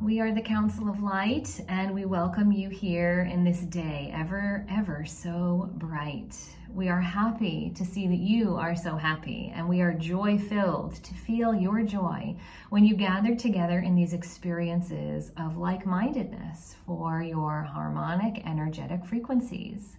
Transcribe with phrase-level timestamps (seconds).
[0.00, 4.64] We are the Council of Light, and we welcome you here in this day, ever,
[4.70, 6.36] ever so bright.
[6.72, 11.02] We are happy to see that you are so happy, and we are joy filled
[11.02, 12.36] to feel your joy
[12.70, 19.96] when you gather together in these experiences of like mindedness for your harmonic, energetic frequencies.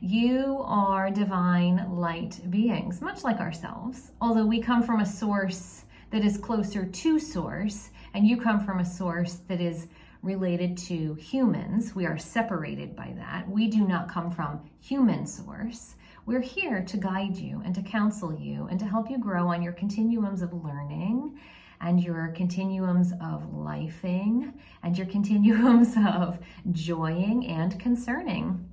[0.00, 6.24] You are divine light beings, much like ourselves, although we come from a source that
[6.24, 9.86] is closer to source, and you come from a source that is
[10.22, 11.94] related to humans.
[11.94, 13.48] We are separated by that.
[13.48, 15.96] We do not come from human source.
[16.24, 19.62] We're here to guide you and to counsel you and to help you grow on
[19.62, 21.38] your continuums of learning
[21.80, 24.52] and your continuums of lifing
[24.84, 26.38] and your continuums of
[26.70, 28.68] joying and concerning.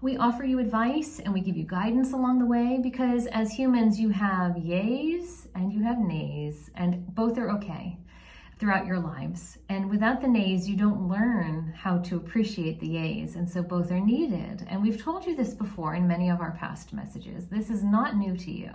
[0.00, 4.00] We offer you advice and we give you guidance along the way because as humans,
[4.00, 7.98] you have yays and you have nays, and both are okay
[8.62, 9.58] throughout your lives.
[9.68, 13.34] And without the nays, you don't learn how to appreciate the yays.
[13.34, 14.64] And so both are needed.
[14.70, 17.48] And we've told you this before in many of our past messages.
[17.48, 18.70] This is not new to you.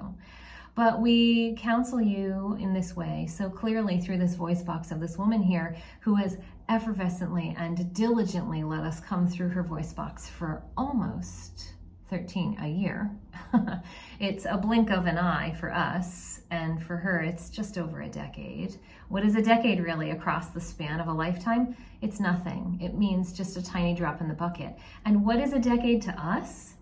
[0.75, 5.17] But we counsel you in this way so clearly through this voice box of this
[5.17, 10.63] woman here who has effervescently and diligently let us come through her voice box for
[10.75, 11.75] almost
[12.09, 13.11] 13 a year.
[14.19, 18.09] it's a blink of an eye for us, and for her, it's just over a
[18.09, 18.77] decade.
[19.09, 21.75] What is a decade really across the span of a lifetime?
[22.01, 22.79] It's nothing.
[22.81, 24.77] It means just a tiny drop in the bucket.
[25.05, 26.73] And what is a decade to us?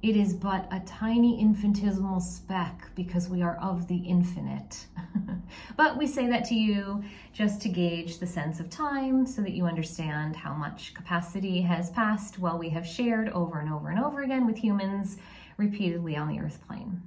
[0.00, 4.86] It is but a tiny infinitesimal speck because we are of the infinite.
[5.76, 9.54] but we say that to you just to gauge the sense of time so that
[9.54, 13.98] you understand how much capacity has passed while we have shared over and over and
[13.98, 15.16] over again with humans
[15.56, 17.02] repeatedly on the earth plane.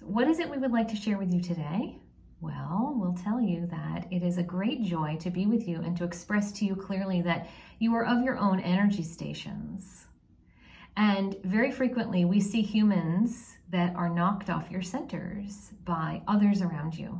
[0.00, 1.98] So what is it we would like to share with you today?
[2.40, 5.94] Well, we'll tell you that it is a great joy to be with you and
[5.98, 10.05] to express to you clearly that you are of your own energy stations
[10.96, 16.96] and very frequently, we see humans that are knocked off your centers by others around
[16.96, 17.18] you.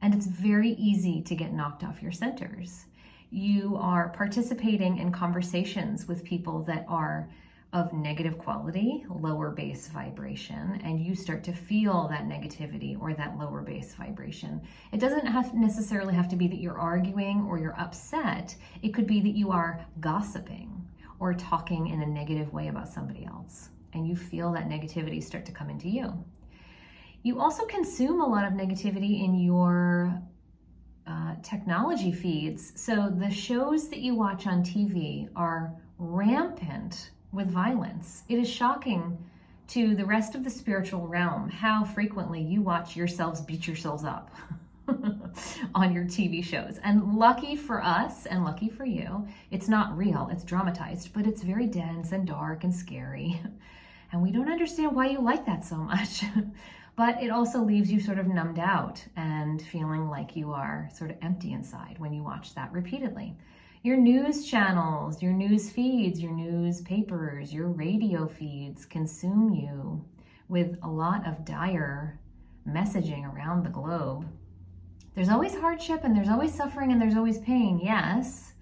[0.00, 2.86] And it's very easy to get knocked off your centers.
[3.30, 7.28] You are participating in conversations with people that are
[7.72, 13.38] of negative quality, lower base vibration, and you start to feel that negativity or that
[13.38, 14.60] lower base vibration.
[14.92, 18.54] It doesn't have necessarily have to be that you're arguing or you're upset.
[18.82, 20.86] It could be that you are gossiping
[21.22, 23.68] or talking in a negative way about somebody else.
[23.94, 26.12] And you feel that negativity start to come into you.
[27.22, 30.20] You also consume a lot of negativity in your
[31.06, 32.72] uh, technology feeds.
[32.74, 38.24] So the shows that you watch on TV are rampant with violence.
[38.28, 39.16] It is shocking
[39.68, 44.34] to the rest of the spiritual realm how frequently you watch yourselves beat yourselves up.
[45.74, 46.78] on your TV shows.
[46.82, 51.42] And lucky for us and lucky for you, it's not real, it's dramatized, but it's
[51.42, 53.40] very dense and dark and scary.
[54.12, 56.22] And we don't understand why you like that so much.
[56.96, 61.10] but it also leaves you sort of numbed out and feeling like you are sort
[61.10, 63.34] of empty inside when you watch that repeatedly.
[63.82, 70.04] Your news channels, your news feeds, your newspapers, your radio feeds consume you
[70.48, 72.20] with a lot of dire
[72.68, 74.28] messaging around the globe
[75.14, 78.52] there's always hardship and there's always suffering and there's always pain, yes.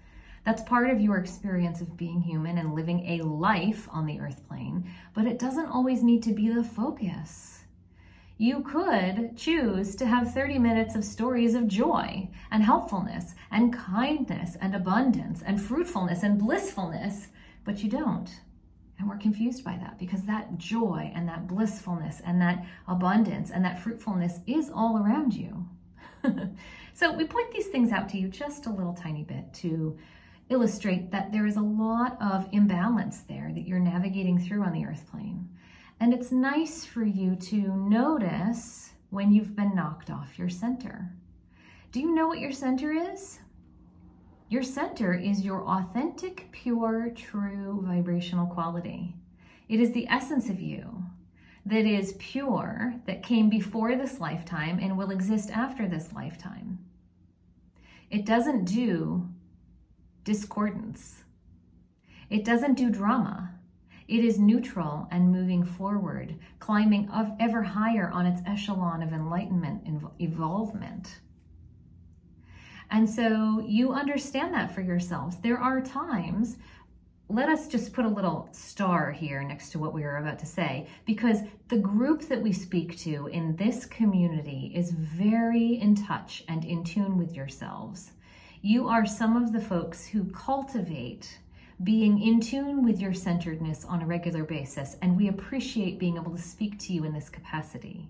[0.45, 4.45] That's part of your experience of being human and living a life on the earth
[4.47, 7.59] plane, but it doesn't always need to be the focus.
[8.37, 14.57] You could choose to have 30 minutes of stories of joy and helpfulness and kindness
[14.59, 17.27] and abundance and fruitfulness and blissfulness,
[17.63, 18.29] but you don't.
[18.97, 23.63] And we're confused by that because that joy and that blissfulness and that abundance and
[23.63, 25.67] that fruitfulness is all around you.
[26.93, 29.97] so we point these things out to you just a little tiny bit to
[30.49, 34.85] illustrate that there is a lot of imbalance there that you're navigating through on the
[34.85, 35.47] earth plane.
[35.99, 41.13] And it's nice for you to notice when you've been knocked off your center.
[41.91, 43.39] Do you know what your center is?
[44.49, 49.15] Your center is your authentic, pure, true vibrational quality.
[49.69, 51.05] It is the essence of you
[51.65, 56.79] that is pure, that came before this lifetime and will exist after this lifetime.
[58.09, 59.29] It doesn't do
[60.23, 61.23] discordance.
[62.29, 63.51] It doesn't do drama.
[64.07, 67.09] It is neutral and moving forward, climbing
[67.39, 71.19] ever higher on its echelon of enlightenment and evolvement.
[72.89, 75.37] And so you understand that for yourselves.
[75.37, 76.57] There are times,
[77.33, 80.45] let us just put a little star here next to what we are about to
[80.45, 81.39] say, because
[81.69, 86.83] the group that we speak to in this community is very in touch and in
[86.83, 88.11] tune with yourselves.
[88.61, 91.39] You are some of the folks who cultivate
[91.83, 96.35] being in tune with your centeredness on a regular basis, and we appreciate being able
[96.35, 98.09] to speak to you in this capacity.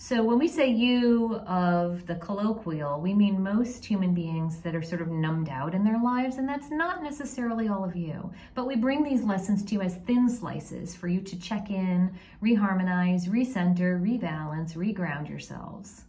[0.00, 4.82] So, when we say you of the colloquial, we mean most human beings that are
[4.82, 8.30] sort of numbed out in their lives, and that's not necessarily all of you.
[8.54, 12.16] But we bring these lessons to you as thin slices for you to check in,
[12.40, 16.04] reharmonize, recenter, rebalance, reground yourselves,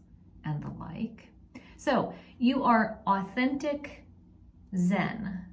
[0.46, 1.28] and the like.
[1.76, 4.04] So, you are authentic
[4.78, 5.46] Zen,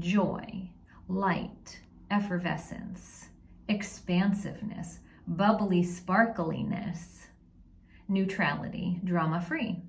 [0.00, 0.68] joy,
[1.06, 1.78] light,
[2.10, 3.28] effervescence,
[3.68, 4.98] expansiveness,
[5.28, 7.28] bubbly sparkliness,
[8.08, 9.82] neutrality, drama free.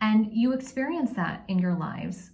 [0.00, 2.30] And you experience that in your lives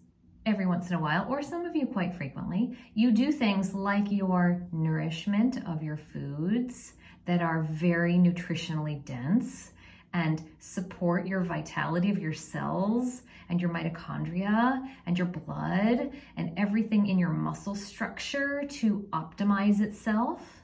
[0.47, 2.77] every once in a while, or some of you quite frequently.
[2.95, 6.95] You do things like your nourishment of your foods
[7.25, 9.73] that are very nutritionally dense
[10.13, 17.07] and support your vitality of your cells and your mitochondria and your blood and everything
[17.09, 20.64] in your muscle structure to optimize itself.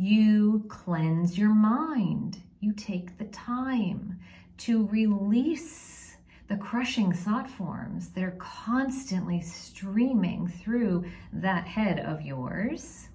[0.00, 2.40] You cleanse your mind.
[2.60, 4.16] You take the time
[4.58, 6.16] to release
[6.46, 13.08] the crushing thought forms that are constantly streaming through that head of yours.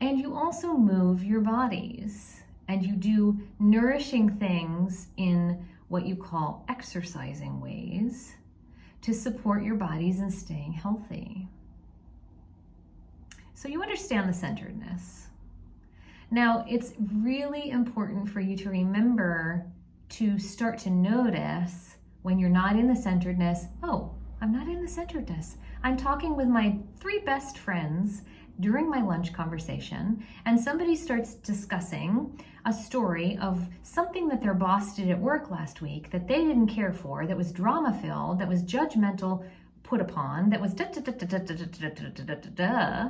[0.00, 6.64] And you also move your bodies and you do nourishing things in what you call
[6.68, 8.32] exercising ways
[9.02, 11.48] to support your bodies in staying healthy.
[13.54, 15.27] So you understand the centeredness.
[16.30, 19.66] Now, it's really important for you to remember
[20.10, 23.64] to start to notice when you're not in the centeredness.
[23.82, 25.56] Oh, I'm not in the centeredness.
[25.82, 28.22] I'm talking with my three best friends
[28.60, 34.96] during my lunch conversation, and somebody starts discussing a story of something that their boss
[34.96, 38.48] did at work last week that they didn't care for, that was drama filled, that
[38.48, 39.44] was judgmental
[39.84, 43.08] put upon, that was da da da da da da da da da da da.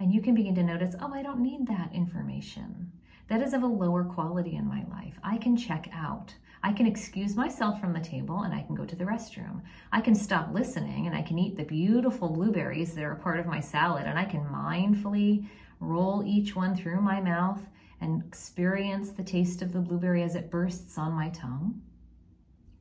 [0.00, 2.92] And you can begin to notice, oh, I don't need that information.
[3.28, 5.18] That is of a lower quality in my life.
[5.22, 6.34] I can check out.
[6.62, 9.62] I can excuse myself from the table and I can go to the restroom.
[9.92, 13.38] I can stop listening and I can eat the beautiful blueberries that are a part
[13.38, 15.46] of my salad and I can mindfully
[15.80, 17.60] roll each one through my mouth
[18.00, 21.80] and experience the taste of the blueberry as it bursts on my tongue.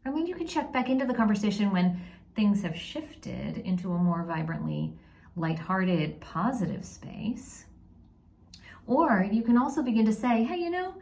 [0.06, 2.02] I mean, you can check back into the conversation when
[2.36, 4.98] things have shifted into a more vibrantly
[5.36, 7.66] lighthearted, positive space.
[8.86, 10.94] Or you can also begin to say, hey, you know,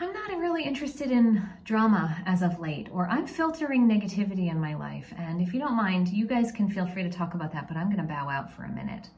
[0.00, 4.74] I'm not really interested in drama as of late, or I'm filtering negativity in my
[4.74, 5.14] life.
[5.16, 7.76] And if you don't mind, you guys can feel free to talk about that, but
[7.76, 9.10] I'm going to bow out for a minute.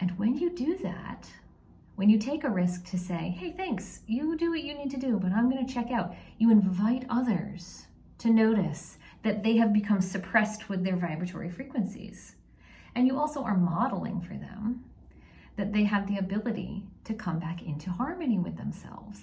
[0.00, 1.30] And when you do that,
[1.96, 4.98] when you take a risk to say, hey, thanks, you do what you need to
[4.98, 7.86] do, but I'm going to check out, you invite others
[8.18, 12.36] to notice that they have become suppressed with their vibratory frequencies.
[12.98, 14.84] And you also are modeling for them
[15.54, 19.20] that they have the ability to come back into harmony with themselves.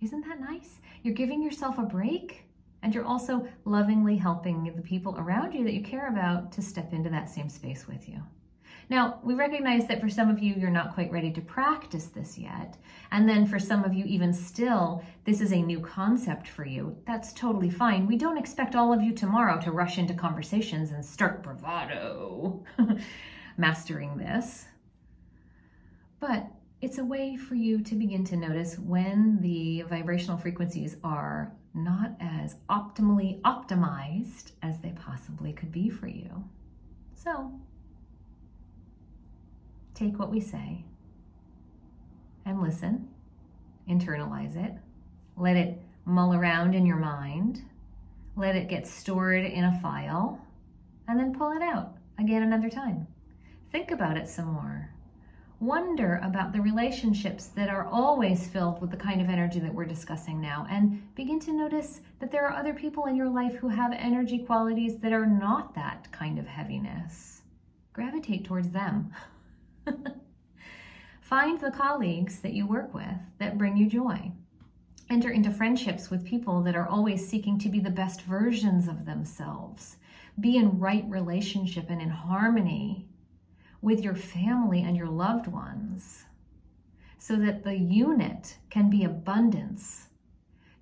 [0.00, 0.80] Isn't that nice?
[1.02, 2.46] You're giving yourself a break
[2.82, 6.94] and you're also lovingly helping the people around you that you care about to step
[6.94, 8.22] into that same space with you.
[8.90, 12.36] Now, we recognize that for some of you, you're not quite ready to practice this
[12.36, 12.76] yet.
[13.10, 16.96] And then for some of you, even still, this is a new concept for you.
[17.06, 18.06] That's totally fine.
[18.06, 22.62] We don't expect all of you tomorrow to rush into conversations and start bravado
[23.56, 24.66] mastering this.
[26.20, 26.46] But
[26.80, 32.12] it's a way for you to begin to notice when the vibrational frequencies are not
[32.20, 36.44] as optimally optimized as they possibly could be for you.
[37.14, 37.58] So,
[39.94, 40.84] take what we say
[42.44, 43.08] and listen,
[43.88, 44.74] internalize it,
[45.36, 47.62] let it mull around in your mind,
[48.36, 50.40] let it get stored in a file,
[51.08, 53.06] and then pull it out again another time.
[53.72, 54.94] Think about it some more
[55.64, 59.84] wonder about the relationships that are always filled with the kind of energy that we're
[59.84, 63.68] discussing now and begin to notice that there are other people in your life who
[63.68, 67.42] have energy qualities that are not that kind of heaviness.
[67.92, 69.10] Gravitate towards them.
[71.20, 74.32] Find the colleagues that you work with that bring you joy.
[75.10, 79.04] Enter into friendships with people that are always seeking to be the best versions of
[79.04, 79.96] themselves
[80.40, 83.06] be in right relationship and in harmony
[83.80, 86.24] with your family and your loved ones
[87.18, 90.08] so that the unit can be abundance,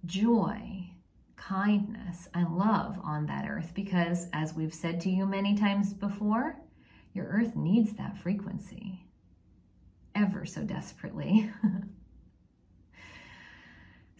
[0.06, 0.90] joy,
[1.36, 3.72] kindness, and love on that earth.
[3.74, 6.56] Because, as we've said to you many times before,
[7.12, 9.06] your earth needs that frequency
[10.14, 11.50] ever so desperately.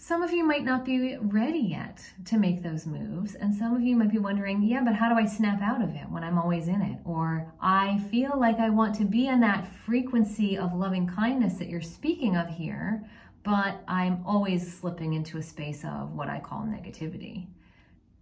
[0.03, 3.37] some of you might not be ready yet to make those moves.
[3.37, 5.95] And some of you might be wondering, yeah, but how do I snap out of
[5.95, 6.99] it when I'm always in it?
[7.05, 11.69] Or I feel like I want to be in that frequency of loving kindness that
[11.69, 13.09] you're speaking of here,
[13.45, 17.47] but I'm always slipping into a space of what I call negativity.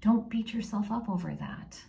[0.03, 1.81] Don't beat yourself up over that.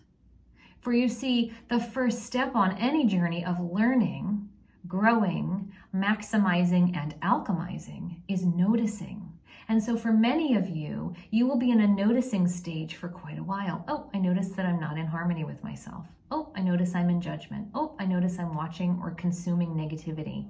[0.81, 4.49] For you see, the first step on any journey of learning,
[4.87, 9.31] growing, maximizing, and alchemizing is noticing
[9.71, 13.39] and so for many of you, you will be in a noticing stage for quite
[13.39, 13.85] a while.
[13.87, 16.05] Oh, I notice that I'm not in harmony with myself.
[16.29, 17.69] Oh, I notice I'm in judgment.
[17.73, 20.45] Oh, I notice I'm watching or consuming negativity.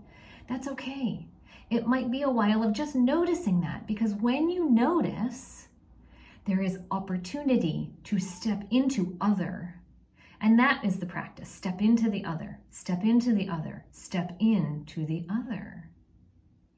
[0.50, 1.28] That's okay.
[1.70, 5.68] It might be a while of just noticing that because when you notice,
[6.46, 9.76] there is opportunity to step into other.
[10.44, 11.50] And that is the practice.
[11.50, 15.90] Step into the other, step into the other, step into the other.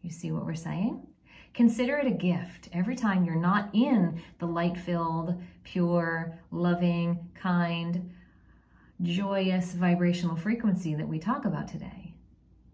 [0.01, 1.07] You see what we're saying?
[1.53, 8.11] Consider it a gift every time you're not in the light filled, pure, loving, kind,
[9.01, 12.13] joyous vibrational frequency that we talk about today.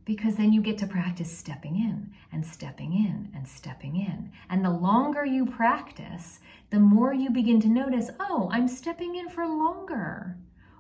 [0.06, 4.32] Because then you get to practice stepping in and stepping in and stepping in.
[4.50, 6.40] And the longer you practice,
[6.72, 10.36] the more you begin to notice, oh, I'm stepping in for longer.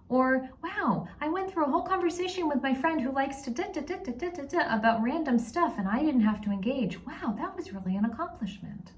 [0.10, 3.66] Or, wow, I went through a whole conversation with my friend who likes to da
[3.72, 6.98] da da da da da, about random stuff and I didn't have to engage.
[7.06, 8.92] Wow, that was really an accomplishment.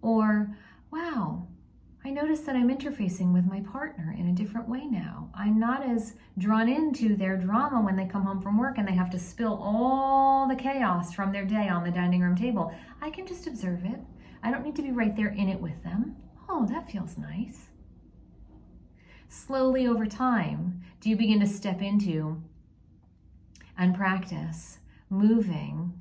[0.00, 0.56] Or,
[0.90, 1.46] wow,
[2.06, 5.28] I noticed that I'm interfacing with my partner in a different way now.
[5.34, 8.94] I'm not as drawn into their drama when they come home from work and they
[8.94, 12.72] have to spill all the chaos from their day on the dining room table.
[13.02, 14.00] I can just observe it.
[14.42, 16.16] I don't need to be right there in it with them.
[16.48, 17.66] Oh, that feels nice
[19.28, 22.42] slowly over time do you begin to step into
[23.78, 24.78] and practice
[25.10, 25.92] moving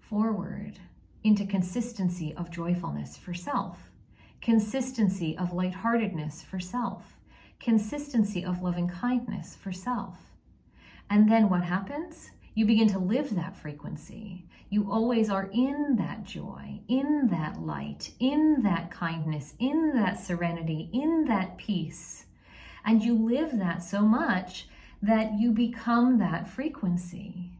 [0.00, 0.78] forward
[1.24, 3.90] into consistency of joyfulness for self,
[4.40, 7.16] consistency of lightheartedness for self,
[7.60, 10.18] consistency of loving kindness for self.
[11.08, 12.30] And then what happens?
[12.54, 14.44] You begin to live that frequency.
[14.68, 20.90] You always are in that joy, in that light, in that kindness, in that serenity,
[20.92, 22.26] in that peace.
[22.84, 24.68] And you live that so much
[25.00, 27.52] that you become that frequency.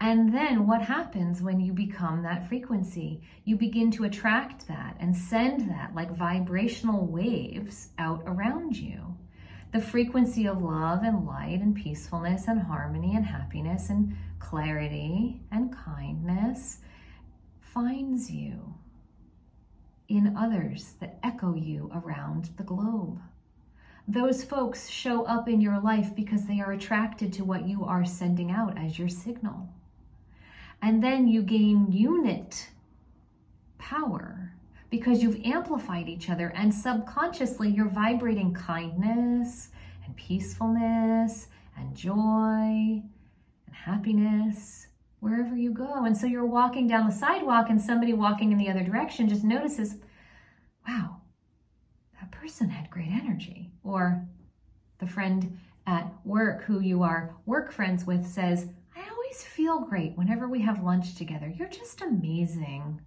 [0.00, 3.20] And then what happens when you become that frequency?
[3.44, 9.13] You begin to attract that and send that like vibrational waves out around you
[9.74, 15.76] the frequency of love and light and peacefulness and harmony and happiness and clarity and
[15.76, 16.78] kindness
[17.58, 18.72] finds you
[20.08, 23.18] in others that echo you around the globe.
[24.06, 28.04] Those folks show up in your life because they are attracted to what you are
[28.04, 29.68] sending out as your signal.
[30.82, 32.68] And then you gain unit
[33.78, 34.53] power
[34.94, 39.70] because you've amplified each other and subconsciously you're vibrating kindness
[40.04, 43.02] and peacefulness and joy
[43.66, 44.86] and happiness
[45.18, 46.04] wherever you go.
[46.04, 49.42] And so you're walking down the sidewalk and somebody walking in the other direction just
[49.42, 49.96] notices,
[50.86, 51.16] wow,
[52.20, 53.72] that person had great energy.
[53.82, 54.24] Or
[55.00, 55.58] the friend
[55.88, 60.62] at work who you are work friends with says, I always feel great whenever we
[60.62, 61.52] have lunch together.
[61.52, 63.00] You're just amazing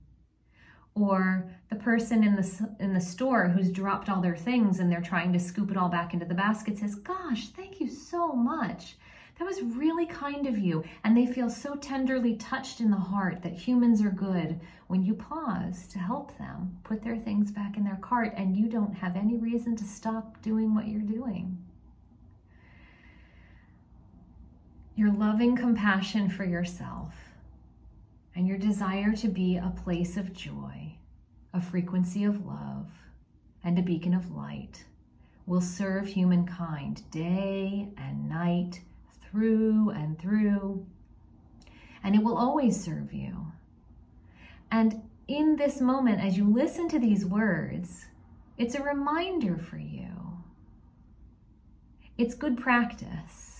[0.99, 5.01] or the person in the in the store who's dropped all their things and they're
[5.01, 8.97] trying to scoop it all back into the basket says, "Gosh, thank you so much.
[9.37, 13.41] That was really kind of you." And they feel so tenderly touched in the heart
[13.43, 17.83] that humans are good when you pause to help them put their things back in
[17.83, 21.57] their cart and you don't have any reason to stop doing what you're doing.
[24.95, 27.26] Your loving compassion for yourself
[28.37, 30.95] and your desire to be a place of joy,
[31.55, 32.87] a frequency of love,
[33.63, 34.85] and a beacon of light
[35.47, 38.79] will serve humankind day and night,
[39.23, 40.85] through and through,
[42.03, 43.47] and it will always serve you.
[44.69, 48.05] And in this moment, as you listen to these words,
[48.55, 50.11] it's a reminder for you.
[52.19, 53.56] It's good practice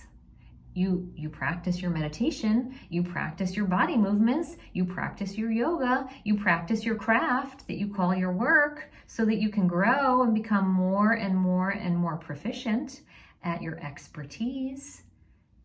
[0.78, 6.36] You, you practice your meditation, you practice your body movements, you practice your yoga, you
[6.36, 10.68] practice your craft that you call your work so that you can grow and become
[10.68, 13.00] more and more and more proficient
[13.42, 15.02] at your expertise.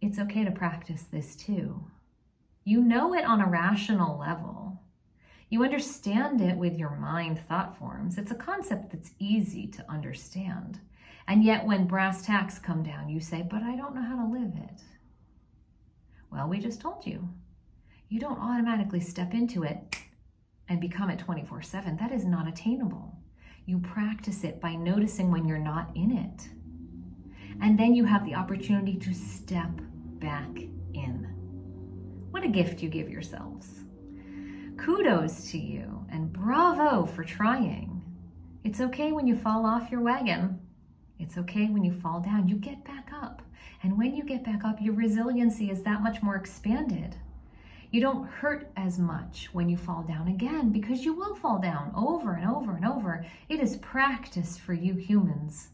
[0.02, 1.80] It's okay to practice this too.
[2.64, 4.82] You know it on a rational level.
[5.50, 8.18] You understand it with your mind thought forms.
[8.18, 10.80] It's a concept that's easy to understand.
[11.28, 14.34] And yet, when brass tacks come down, you say, But I don't know how to
[14.34, 14.82] live it.
[16.34, 17.30] Well, we just told you.
[18.10, 19.98] You don't automatically step into it
[20.68, 21.98] and become it 24 7.
[21.98, 23.16] That is not attainable.
[23.66, 26.50] You practice it by noticing when you're not in it.
[27.62, 29.70] And then you have the opportunity to step
[30.20, 30.50] back
[30.94, 31.30] in.
[32.32, 33.68] What a gift you give yourselves.
[34.78, 38.02] Kudos to you and bravo for trying.
[38.64, 40.60] It's okay when you fall off your wagon.
[41.20, 42.48] It's okay when you fall down.
[42.48, 43.03] You get back.
[43.84, 47.18] And when you get back up, your resiliency is that much more expanded.
[47.92, 51.92] You don't hurt as much when you fall down again because you will fall down
[51.94, 53.26] over and over and over.
[53.50, 55.68] It is practice for you humans.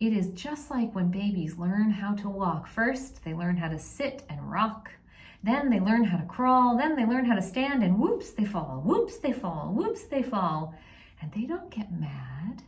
[0.00, 2.66] It is just like when babies learn how to walk.
[2.66, 4.92] First, they learn how to sit and rock.
[5.42, 6.76] Then they learn how to crawl.
[6.76, 8.82] Then they learn how to stand, and whoops, they fall.
[8.84, 9.72] Whoops, they fall.
[9.74, 10.74] Whoops, they fall.
[11.22, 12.62] And they don't get mad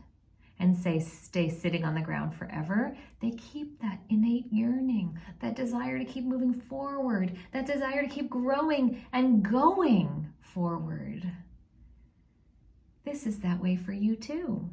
[0.63, 2.95] and say stay sitting on the ground forever.
[3.19, 8.29] They keep that innate yearning, that desire to keep moving forward, that desire to keep
[8.29, 11.29] growing and going forward.
[13.03, 14.69] This is that way for you too.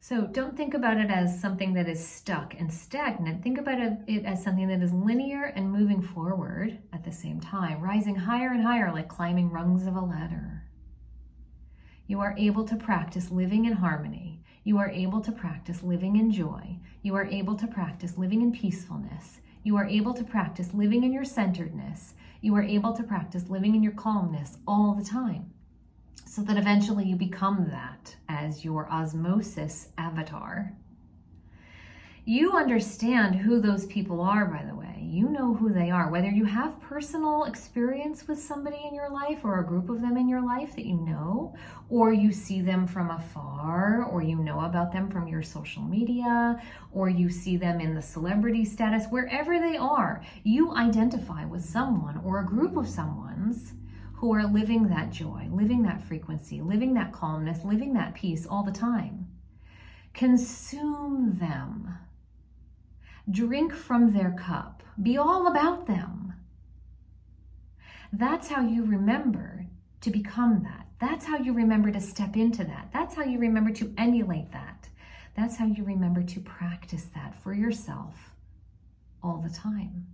[0.00, 3.42] So don't think about it as something that is stuck and stagnant.
[3.42, 7.80] Think about it as something that is linear and moving forward at the same time,
[7.80, 10.63] rising higher and higher like climbing rungs of a ladder.
[12.06, 14.42] You are able to practice living in harmony.
[14.62, 16.78] You are able to practice living in joy.
[17.02, 19.40] You are able to practice living in peacefulness.
[19.62, 22.14] You are able to practice living in your centeredness.
[22.42, 25.50] You are able to practice living in your calmness all the time
[26.26, 30.72] so that eventually you become that as your osmosis avatar.
[32.26, 34.83] You understand who those people are, by the way.
[35.14, 36.10] You know who they are.
[36.10, 40.16] Whether you have personal experience with somebody in your life or a group of them
[40.16, 41.54] in your life that you know,
[41.88, 46.60] or you see them from afar, or you know about them from your social media,
[46.90, 52.20] or you see them in the celebrity status, wherever they are, you identify with someone
[52.24, 53.74] or a group of someone's
[54.14, 58.64] who are living that joy, living that frequency, living that calmness, living that peace all
[58.64, 59.28] the time.
[60.12, 61.94] Consume them
[63.30, 64.82] Drink from their cup.
[65.02, 66.34] Be all about them.
[68.12, 69.66] That's how you remember
[70.02, 70.86] to become that.
[71.00, 72.90] That's how you remember to step into that.
[72.92, 74.88] That's how you remember to emulate that.
[75.36, 78.14] That's how you remember to practice that for yourself
[79.22, 80.06] all the time.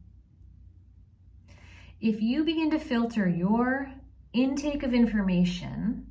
[2.01, 3.93] If you begin to filter your
[4.33, 6.07] intake of information,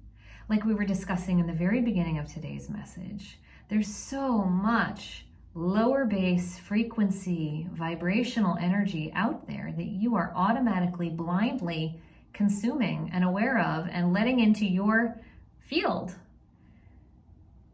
[0.48, 6.06] like we were discussing in the very beginning of today's message, there's so much lower
[6.06, 12.00] bass frequency vibrational energy out there that you are automatically blindly
[12.34, 15.20] consuming and aware of and letting into your
[15.60, 16.16] field.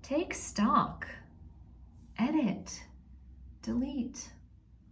[0.01, 1.07] Take stock,
[2.17, 2.81] edit,
[3.61, 4.29] delete,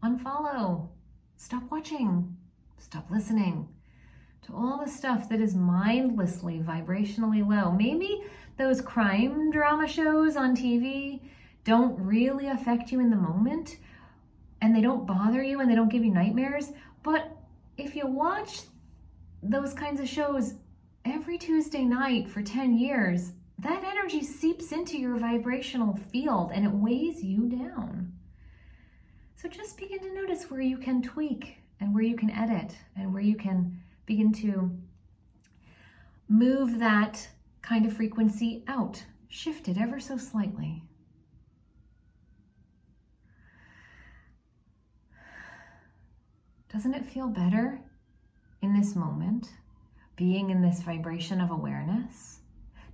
[0.03, 0.89] unfollow,
[1.37, 2.35] stop watching,
[2.79, 3.67] stop listening
[4.45, 7.71] to all the stuff that is mindlessly vibrationally low.
[7.71, 8.23] Maybe
[8.57, 11.21] those crime drama shows on TV
[11.63, 13.77] don't really affect you in the moment
[14.61, 16.71] and they don't bother you and they don't give you nightmares.
[17.03, 17.35] But
[17.77, 18.61] if you watch
[19.41, 20.55] those kinds of shows
[21.05, 26.71] every Tuesday night for 10 years, that energy seeps into your vibrational field and it
[26.71, 28.11] weighs you down.
[29.35, 33.13] So just begin to notice where you can tweak and where you can edit and
[33.13, 34.71] where you can begin to
[36.29, 37.27] move that
[37.61, 40.83] kind of frequency out, shift it ever so slightly.
[46.73, 47.79] Doesn't it feel better
[48.63, 49.51] in this moment,
[50.15, 52.39] being in this vibration of awareness?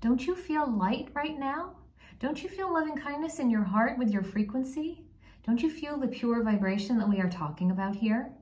[0.02, 1.78] Don't you feel light right now?
[2.20, 5.06] Don't you feel loving kindness in your heart with your frequency?
[5.48, 8.34] Don't you feel the pure vibration that we are talking about here?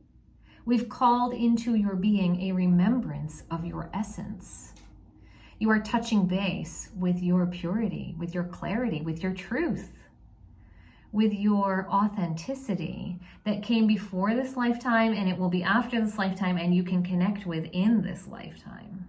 [0.66, 4.74] We've called into your being a remembrance of your essence.
[5.60, 9.92] You are touching base with your purity, with your clarity, with your truth
[11.12, 16.58] with your authenticity that came before this lifetime and it will be after this lifetime
[16.58, 19.08] and you can connect within this lifetime.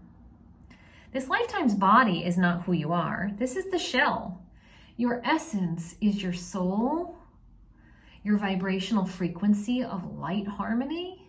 [1.13, 3.31] This lifetime's body is not who you are.
[3.39, 4.43] This is the shell.
[4.97, 7.17] Your essence is your soul,
[8.23, 11.25] your vibrational frequency of light harmony.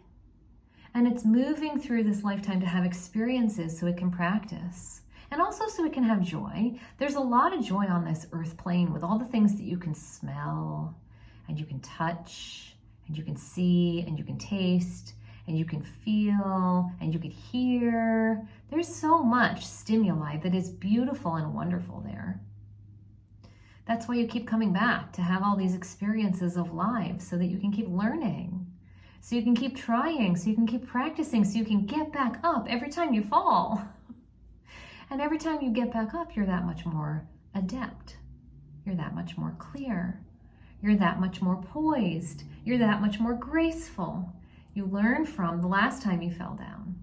[0.93, 5.01] And it's moving through this lifetime to have experiences so it can practice.
[5.31, 6.73] And also so it can have joy.
[6.97, 9.77] There's a lot of joy on this earth plane with all the things that you
[9.77, 10.95] can smell
[11.47, 12.75] and you can touch
[13.07, 15.13] and you can see and you can taste
[15.47, 18.47] and you can feel and you can hear.
[18.69, 22.39] There's so much stimuli that is beautiful and wonderful there.
[23.87, 27.47] That's why you keep coming back to have all these experiences of life so that
[27.47, 28.67] you can keep learning,
[29.21, 32.39] so you can keep trying, so you can keep practicing, so you can get back
[32.43, 33.81] up every time you fall.
[35.11, 38.17] And every time you get back up, you're that much more adept.
[38.85, 40.21] You're that much more clear.
[40.81, 42.43] You're that much more poised.
[42.63, 44.31] You're that much more graceful.
[44.73, 46.95] You learn from the last time you fell down.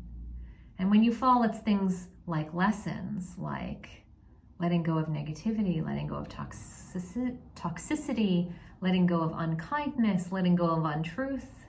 [0.78, 3.88] And when you fall, it's things like lessons, like
[4.60, 7.42] letting go of negativity, letting go of toxicity,
[8.80, 11.65] letting go of unkindness, letting go of untruth,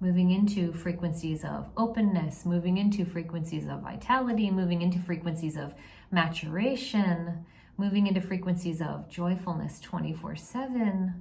[0.00, 5.74] moving into frequencies of openness, moving into frequencies of vitality, moving into frequencies of
[6.10, 7.44] maturation,
[7.76, 11.14] moving into frequencies of joyfulness 24 7.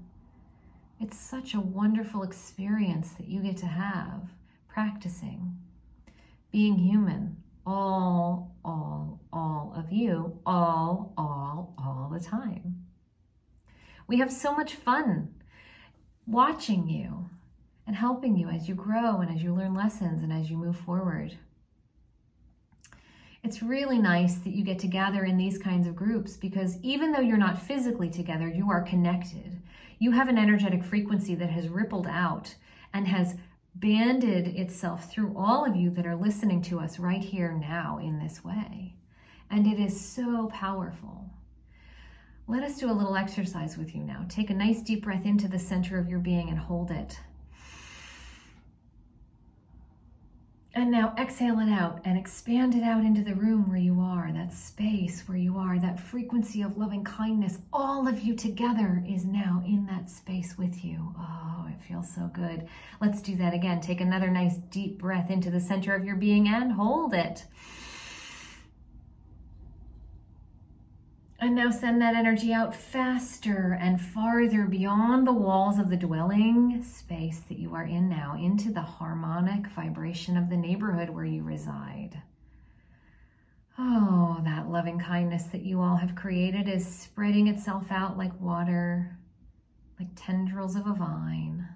[1.00, 4.30] It's such a wonderful experience that you get to have
[4.68, 5.58] practicing,
[6.52, 12.86] being human, all, all, all of you, all, all, all the time.
[14.08, 15.34] We have so much fun
[16.26, 17.30] watching you
[17.86, 20.78] and helping you as you grow and as you learn lessons and as you move
[20.78, 21.38] forward.
[23.44, 27.12] It's really nice that you get to gather in these kinds of groups because even
[27.12, 29.62] though you're not physically together, you are connected.
[30.00, 32.56] You have an energetic frequency that has rippled out
[32.94, 33.36] and has
[33.76, 38.18] banded itself through all of you that are listening to us right here now in
[38.18, 38.96] this way.
[39.50, 41.30] And it is so powerful.
[42.48, 44.26] Let us do a little exercise with you now.
[44.30, 47.20] Take a nice deep breath into the center of your being and hold it.
[50.76, 54.32] And now exhale it out and expand it out into the room where you are,
[54.34, 57.60] that space where you are, that frequency of loving kindness.
[57.72, 61.14] All of you together is now in that space with you.
[61.16, 62.68] Oh, it feels so good.
[63.00, 63.82] Let's do that again.
[63.82, 67.46] Take another nice deep breath into the center of your being and hold it.
[71.44, 76.82] And now send that energy out faster and farther beyond the walls of the dwelling
[76.82, 81.44] space that you are in now into the harmonic vibration of the neighborhood where you
[81.44, 82.22] reside.
[83.78, 89.20] Oh, that loving kindness that you all have created is spreading itself out like water,
[90.00, 91.68] like tendrils of a vine,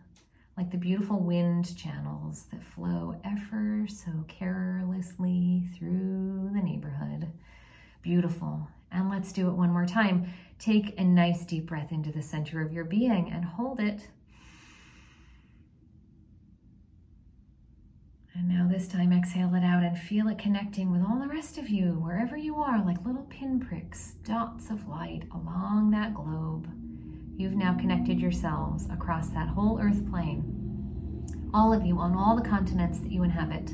[0.55, 7.29] like the beautiful wind channels that flow ever so carelessly through the neighborhood.
[8.01, 10.31] Beautiful and let's do it one more time.
[10.59, 14.07] Take a nice deep breath into the center of your being and hold it.
[18.33, 21.57] And now this time exhale it out and feel it connecting with all the rest
[21.57, 26.67] of you, wherever you are, like little pinpricks, dots of light along that globe.
[27.35, 31.49] You've now connected yourselves across that whole earth plane.
[31.53, 33.71] All of you on all the continents that you inhabit.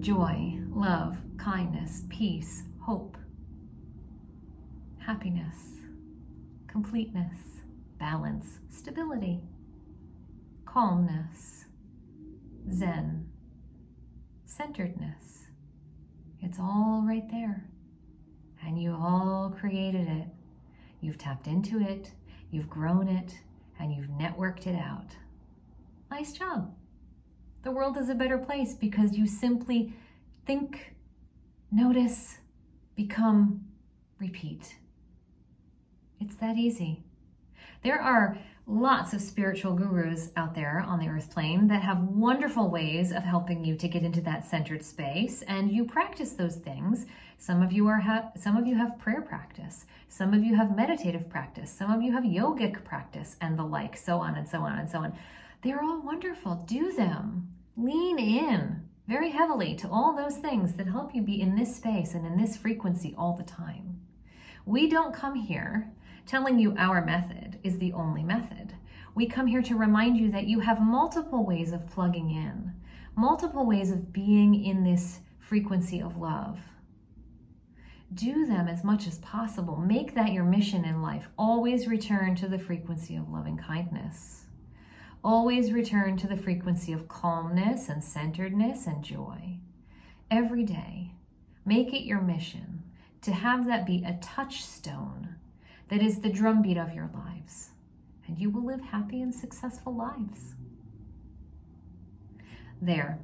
[0.00, 3.16] Joy, love, kindness, peace, hope,
[5.04, 5.56] happiness,
[6.68, 7.36] completeness,
[7.98, 9.40] balance, stability,
[10.64, 11.64] calmness,
[12.72, 13.26] zen,
[14.44, 15.48] centeredness.
[16.40, 17.68] It's all right there.
[18.64, 20.28] And you all created it.
[21.00, 22.12] You've tapped into it,
[22.52, 23.34] you've grown it,
[23.80, 25.10] and you've networked it out.
[26.08, 26.72] Nice job.
[27.64, 29.92] The world is a better place because you simply
[30.46, 30.94] think,
[31.72, 32.38] notice,
[32.96, 33.64] become,
[34.18, 34.76] repeat.
[36.20, 37.02] It's that easy.
[37.82, 42.68] There are lots of spiritual gurus out there on the earth plane that have wonderful
[42.68, 47.06] ways of helping you to get into that centered space and you practice those things.
[47.38, 49.84] Some of you are ha- some of you have prayer practice.
[50.08, 51.70] Some of you have meditative practice.
[51.70, 53.96] Some of you have yogic practice and the like.
[53.96, 55.16] So on and so on and so on.
[55.62, 56.64] They're all wonderful.
[56.66, 57.48] Do them.
[57.76, 62.14] Lean in very heavily to all those things that help you be in this space
[62.14, 64.00] and in this frequency all the time.
[64.64, 65.92] We don't come here
[66.26, 68.74] telling you our method is the only method.
[69.14, 72.72] We come here to remind you that you have multiple ways of plugging in,
[73.16, 76.58] multiple ways of being in this frequency of love.
[78.12, 79.76] Do them as much as possible.
[79.76, 81.28] Make that your mission in life.
[81.38, 84.45] Always return to the frequency of loving kindness.
[85.26, 89.58] Always return to the frequency of calmness and centeredness and joy.
[90.30, 91.14] Every day,
[91.64, 92.84] make it your mission
[93.22, 95.34] to have that be a touchstone
[95.88, 97.70] that is the drumbeat of your lives.
[98.28, 100.54] and you will live happy and successful lives.
[102.80, 103.18] There,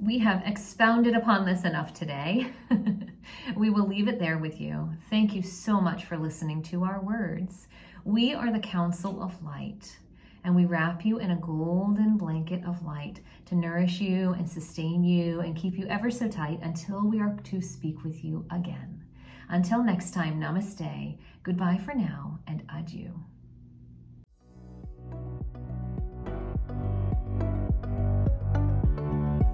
[0.00, 2.52] we have expounded upon this enough today.
[3.56, 4.90] we will leave it there with you.
[5.10, 7.68] Thank you so much for listening to our words.
[8.04, 9.98] We are the Council of Light,
[10.44, 15.02] and we wrap you in a golden blanket of light to nourish you and sustain
[15.02, 19.02] you and keep you ever so tight until we are to speak with you again.
[19.48, 23.12] Until next time, namaste, goodbye for now, and adieu.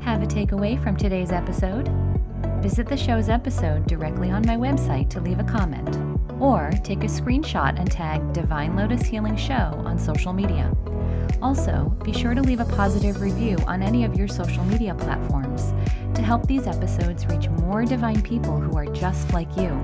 [0.00, 1.88] Have a takeaway from today's episode?
[2.62, 6.09] Visit the show's episode directly on my website to leave a comment,
[6.40, 10.74] or take a screenshot and tag Divine Lotus Healing Show on social media.
[11.42, 15.72] Also, be sure to leave a positive review on any of your social media platforms
[16.14, 19.83] to help these episodes reach more divine people who are just like you.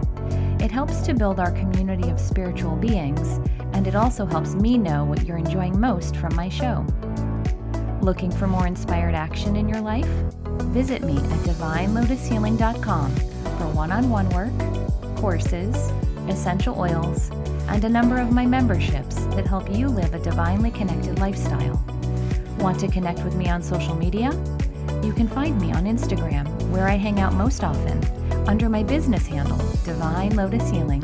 [0.61, 3.40] It helps to build our community of spiritual beings,
[3.73, 6.85] and it also helps me know what you're enjoying most from my show.
[8.03, 10.09] Looking for more inspired action in your life?
[10.73, 14.53] Visit me at divinelotushealing.com for one on one work,
[15.16, 15.90] courses,
[16.28, 17.30] essential oils,
[17.68, 21.82] and a number of my memberships that help you live a divinely connected lifestyle.
[22.58, 24.30] Want to connect with me on social media?
[25.02, 28.02] You can find me on Instagram, where I hang out most often,
[28.48, 31.02] under my business handle, Divine Lotus Healing.